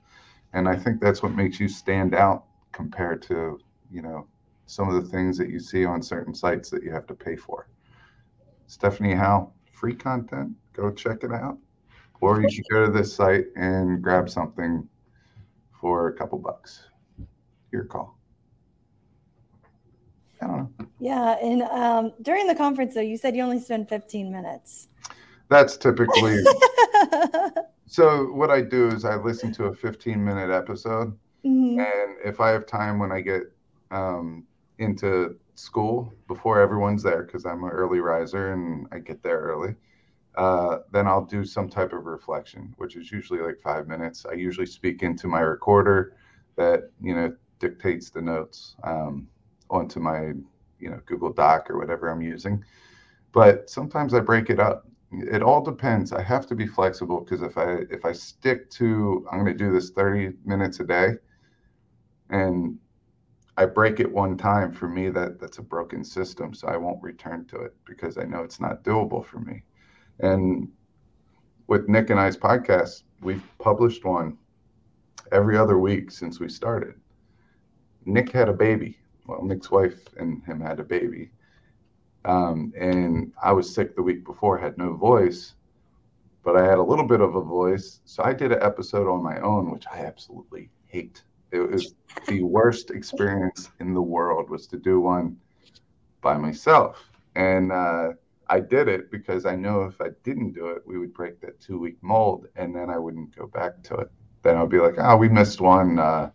[0.54, 3.60] And I think that's what makes you stand out compared to,
[3.92, 4.28] you know,
[4.66, 7.36] some of the things that you see on certain sites that you have to pay
[7.36, 7.68] for.
[8.68, 10.52] Stephanie Howe, free content.
[10.74, 11.58] Go check it out.
[12.22, 14.88] Or you should go to this site and grab something
[15.80, 16.84] for a couple bucks.
[17.72, 18.18] Your call.
[20.42, 20.88] I don't know.
[21.00, 21.38] Yeah.
[21.42, 24.90] And um, during the conference, though, you said you only spend 15 minutes.
[25.50, 26.44] That's typically.
[27.86, 31.18] so, what I do is I listen to a 15 minute episode.
[31.46, 31.80] Mm-hmm.
[31.80, 33.44] And if I have time when I get
[33.92, 34.46] um,
[34.78, 39.76] into school before everyone's there because I'm an early riser and I get there early.
[40.36, 44.26] Uh, then I'll do some type of reflection, which is usually like five minutes.
[44.30, 46.16] I usually speak into my recorder
[46.56, 49.28] that you know dictates the notes um,
[49.70, 50.34] onto my
[50.80, 52.64] you know Google Doc or whatever I'm using.
[53.34, 54.88] But sometimes I break it up.
[55.12, 56.14] It all depends.
[56.14, 59.64] I have to be flexible because if I if I stick to I'm going to
[59.64, 61.14] do this 30 minutes a day,
[62.30, 62.78] and
[63.58, 66.54] I break it one time, for me that that's a broken system.
[66.54, 69.64] So I won't return to it because I know it's not doable for me.
[70.20, 70.70] And
[71.68, 74.38] with Nick and I's podcast, we've published one
[75.32, 76.94] every other week since we started.
[78.06, 78.98] Nick had a baby.
[79.28, 81.32] Well, Nick's wife and him had a baby.
[82.26, 85.54] Um, and I was sick the week before, had no voice,
[86.44, 88.02] but I had a little bit of a voice.
[88.06, 91.24] So I did an episode on my own, which I absolutely hate.
[91.52, 91.96] It was
[92.28, 95.38] the worst experience in the world was to do one
[96.22, 97.10] by myself.
[97.36, 98.14] And uh,
[98.48, 101.60] I did it because I know if I didn't do it, we would break that
[101.60, 104.12] two week mold and then I wouldn't go back to it.
[104.44, 106.32] Then I would be like, oh, we missed one uh,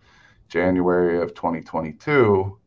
[0.48, 2.58] January of 2022,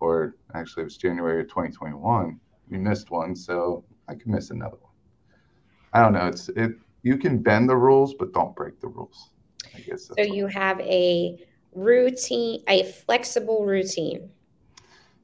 [0.00, 2.40] or actually it was January of 2021.
[2.70, 4.92] We missed one, so I can miss another one.
[5.92, 6.26] I don't know.
[6.26, 6.72] It's it.
[7.02, 9.30] You can bend the rules, but don't break the rules.
[9.74, 10.06] I guess.
[10.06, 11.38] so you have a
[11.72, 14.30] routine, a flexible routine?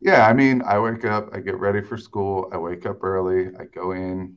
[0.01, 3.49] Yeah, I mean, I wake up, I get ready for school, I wake up early,
[3.59, 4.37] I go in.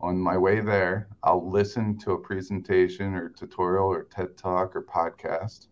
[0.00, 4.82] On my way there, I'll listen to a presentation or tutorial or TED Talk or
[4.82, 5.68] podcast.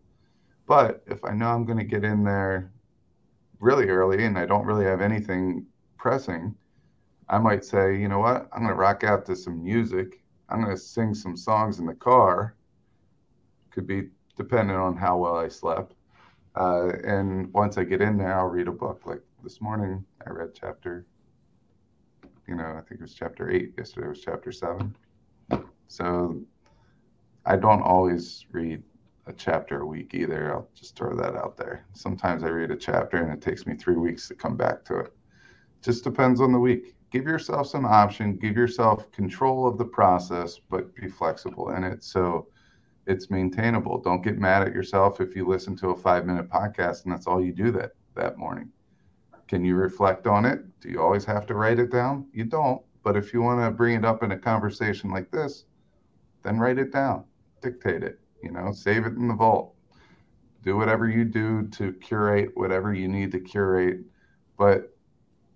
[0.67, 2.73] But if I know I'm going to get in there
[3.61, 5.67] really early and I don't really have anything
[5.99, 6.55] pressing,
[7.29, 10.23] I might say, you know what, I'm going to rock out to some music.
[10.49, 12.55] I'm going to sing some songs in the car.
[13.71, 15.95] Could be depending on how well I slept.
[16.55, 19.03] Uh, and once I get in there, I'll read a book.
[19.07, 21.07] Like this morning, I read chapter,
[22.47, 23.73] you know, I think it was chapter eight.
[23.77, 24.95] Yesterday it was chapter seven.
[25.89, 26.41] So
[27.47, 28.83] I don't always read
[29.27, 30.53] a chapter a week either.
[30.53, 31.87] I'll just throw that out there.
[31.95, 34.99] Sometimes I read a chapter and it takes me three weeks to come back to
[35.01, 35.13] it.
[35.83, 36.95] Just depends on the week.
[37.15, 42.03] Give yourself some option, give yourself control of the process, but be flexible in it
[42.03, 42.49] so
[43.07, 44.01] it's maintainable.
[44.01, 47.29] Don't get mad at yourself if you listen to a five minute podcast and that's
[47.29, 48.69] all you do that that morning.
[49.47, 50.65] Can you reflect on it?
[50.81, 52.27] Do you always have to write it down?
[52.33, 52.83] You don't.
[53.05, 55.67] But if you want to bring it up in a conversation like this,
[56.43, 57.23] then write it down,
[57.63, 59.77] dictate it, you know, save it in the vault.
[60.65, 64.01] Do whatever you do to curate whatever you need to curate.
[64.59, 64.93] But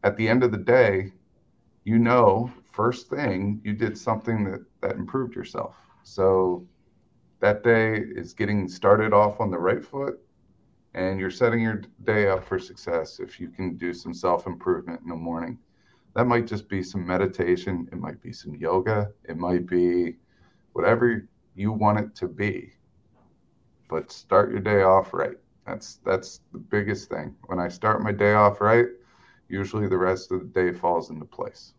[0.04, 1.14] at the end of the day,
[1.89, 5.74] you know, first thing you did something that, that improved yourself.
[6.03, 6.66] So
[7.41, 10.20] that day is getting started off on the right foot
[10.93, 15.01] and you're setting your day up for success if you can do some self improvement
[15.01, 15.59] in the morning.
[16.14, 20.18] That might just be some meditation, it might be some yoga, it might be
[20.74, 22.74] whatever you want it to be.
[23.89, 25.39] But start your day off right.
[25.66, 27.34] That's that's the biggest thing.
[27.47, 28.89] When I start my day off right,
[29.49, 31.72] usually the rest of the day falls into place.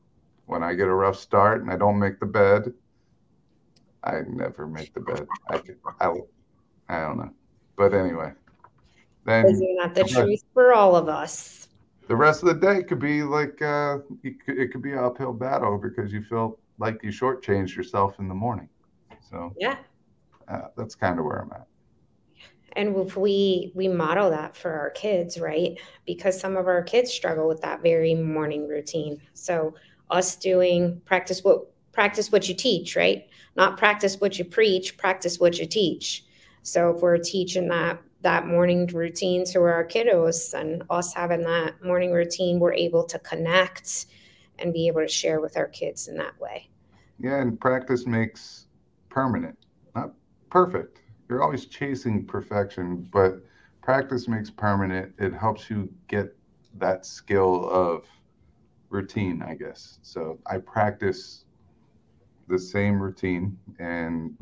[0.50, 2.74] When I get a rough start and I don't make the bed,
[4.04, 5.28] I never make the bed.
[5.48, 5.62] I
[6.02, 6.12] I,
[6.90, 7.30] I don't know.
[7.78, 8.32] But anyway,
[9.26, 11.68] then isn't that the truth for all of us?
[12.08, 14.98] The rest of the day could be like uh, it, could, it could be an
[14.98, 18.70] uphill battle because you feel like you shortchanged yourself in the morning.
[19.30, 19.78] So yeah,
[20.48, 21.68] uh, that's kind of where I'm at.
[22.74, 25.80] And if we we model that for our kids, right?
[26.08, 29.22] Because some of our kids struggle with that very morning routine.
[29.36, 29.76] So
[30.10, 33.28] us doing practice what practice what you teach, right?
[33.56, 36.26] Not practice what you preach, practice what you teach.
[36.64, 41.84] So if we're teaching that that morning routine to our kiddos and us having that
[41.84, 44.08] morning routine, we're able to connect
[44.60, 46.70] and be able to share with our kids in that way.
[47.18, 48.68] Yeah, and practice makes
[49.10, 49.58] permanent,
[49.96, 50.14] not
[50.50, 51.02] perfect.
[51.30, 53.42] You're always chasing perfection, but
[53.82, 55.14] practice makes permanent.
[55.18, 56.36] It helps you get
[56.78, 58.06] that skill of
[58.90, 60.00] routine, I guess.
[60.02, 61.46] So I practice
[62.48, 64.36] the same routine and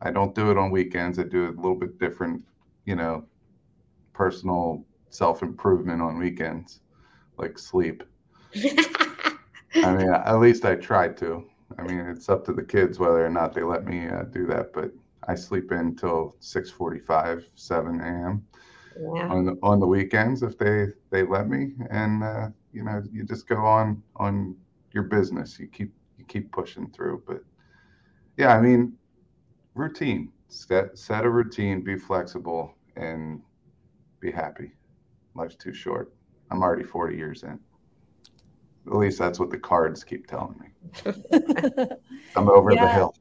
[0.00, 1.18] I don't do it on weekends.
[1.18, 2.42] I do it a little bit different
[2.84, 3.24] you know,
[4.12, 6.80] personal self improvement on weekends,
[7.38, 8.02] like sleep.
[8.54, 11.44] I mean, at least I try to.
[11.78, 14.46] I mean, it's up to the kids whether or not they let me uh, do
[14.46, 14.92] that, but
[15.26, 18.46] I sleep in until 6:45, 7 a.m.
[18.96, 19.28] Yeah.
[19.28, 23.24] on the, on the weekends if they they let me, and uh, you know, you
[23.24, 24.56] just go on on
[24.92, 25.58] your business.
[25.58, 27.42] You keep you keep pushing through, but
[28.36, 28.94] yeah, I mean,
[29.74, 33.40] routine set set a routine, be flexible, and
[34.20, 34.72] be happy.
[35.34, 36.12] Life's too short.
[36.50, 37.58] I'm already 40 years in.
[38.86, 41.12] At least that's what the cards keep telling me.
[42.36, 42.84] I'm over yeah.
[42.84, 43.14] the hill.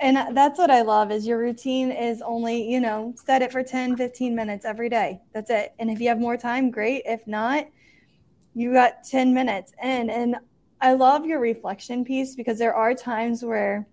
[0.00, 3.62] And that's what I love is your routine is only, you know, set it for
[3.62, 5.20] 10, 15 minutes every day.
[5.32, 5.74] That's it.
[5.78, 7.02] And if you have more time, great.
[7.06, 7.66] If not,
[8.54, 10.10] you got 10 minutes in.
[10.10, 10.36] And
[10.80, 13.86] I love your reflection piece because there are times where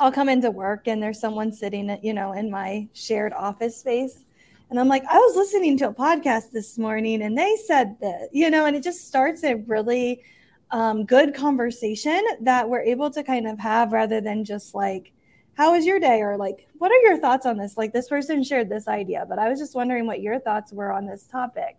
[0.00, 4.24] I'll come into work and there's someone sitting, you know, in my shared office space.
[4.70, 8.28] And I'm like, I was listening to a podcast this morning and they said that,
[8.32, 10.22] you know, and it just starts a really
[10.70, 15.12] um, good conversation that we're able to kind of have rather than just like,
[15.54, 16.20] how was your day?
[16.20, 17.76] Or like, what are your thoughts on this?
[17.76, 20.92] Like, this person shared this idea, but I was just wondering what your thoughts were
[20.92, 21.78] on this topic.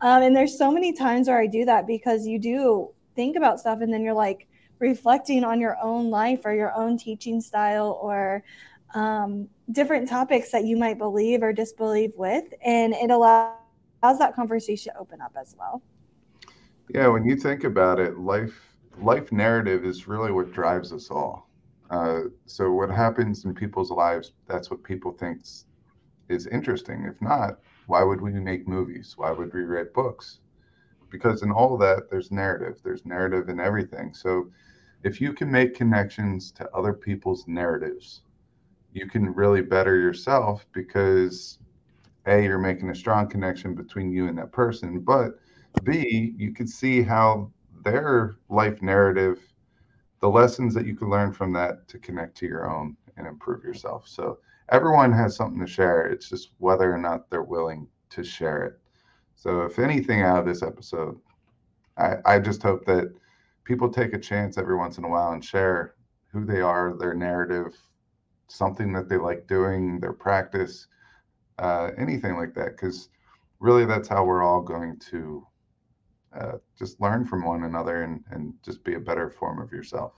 [0.00, 3.60] Um, and there's so many times where I do that because you do think about
[3.60, 4.46] stuff and then you're like,
[4.78, 8.42] reflecting on your own life or your own teaching style or
[8.94, 12.44] um, different topics that you might believe or disbelieve with.
[12.64, 13.56] And it allows,
[14.18, 15.80] that conversation to open up as well.
[16.90, 21.48] Yeah, when you think about it, life life narrative is really what drives us all.
[21.88, 25.40] Uh, so what happens in people's lives, that's what people think
[26.28, 27.06] is interesting.
[27.06, 29.14] If not, why would we make movies?
[29.16, 30.40] Why would we write books?
[31.10, 32.80] Because in all that, there's narrative.
[32.82, 34.14] There's narrative in everything.
[34.14, 34.50] So
[35.02, 38.22] if you can make connections to other people's narratives,
[38.92, 41.58] you can really better yourself because
[42.26, 45.38] a you're making a strong connection between you and that person but
[45.82, 47.50] b you can see how
[47.84, 49.40] their life narrative
[50.20, 53.62] the lessons that you can learn from that to connect to your own and improve
[53.62, 54.38] yourself so
[54.74, 58.78] everyone has something to share it's just whether or not they're willing to share it
[59.34, 61.18] so if anything out of this episode
[61.98, 63.12] i, I just hope that
[63.64, 65.94] people take a chance every once in a while and share
[66.32, 67.76] who they are their narrative
[68.48, 70.86] something that they like doing, their practice,
[71.58, 72.76] uh, anything like that.
[72.76, 73.08] Because
[73.60, 75.46] really, that's how we're all going to
[76.38, 80.12] uh, just learn from one another and, and just be a better form of yourself.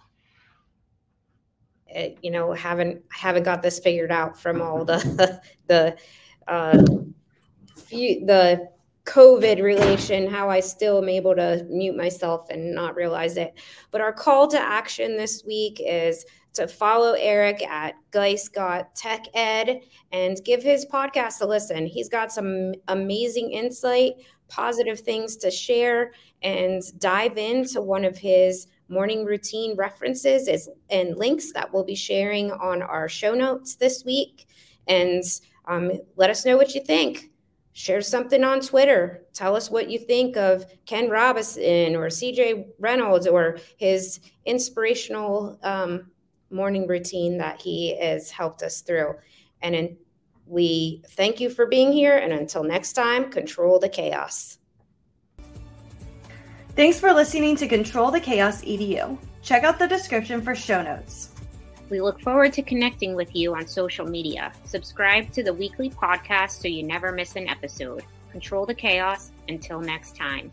[1.88, 5.96] It, you know haven't haven't got this figured out from all the the
[6.48, 6.82] uh,
[7.76, 8.68] few, the
[9.04, 13.58] COVID relation, how I still am able to mute myself and not realize it.
[13.90, 19.26] But our call to action this week is to follow Eric at Geist Got Tech
[19.34, 19.80] Ed
[20.10, 21.86] and give his podcast a listen.
[21.86, 24.14] He's got some amazing insight,
[24.48, 26.12] positive things to share,
[26.42, 31.94] and dive into one of his morning routine references is, and links that we'll be
[31.94, 34.46] sharing on our show notes this week.
[34.86, 35.22] And
[35.66, 37.30] um, let us know what you think.
[37.72, 39.22] Share something on Twitter.
[39.34, 46.10] Tell us what you think of Ken Robinson or CJ Reynolds or his inspirational um,
[46.50, 49.14] morning routine that he has helped us through.
[49.60, 49.96] And in,
[50.46, 52.16] we thank you for being here.
[52.16, 54.55] And until next time, control the chaos.
[56.76, 59.16] Thanks for listening to Control the Chaos EDU.
[59.40, 61.30] Check out the description for show notes.
[61.88, 64.52] We look forward to connecting with you on social media.
[64.66, 68.04] Subscribe to the weekly podcast so you never miss an episode.
[68.30, 69.30] Control the chaos.
[69.48, 70.52] Until next time.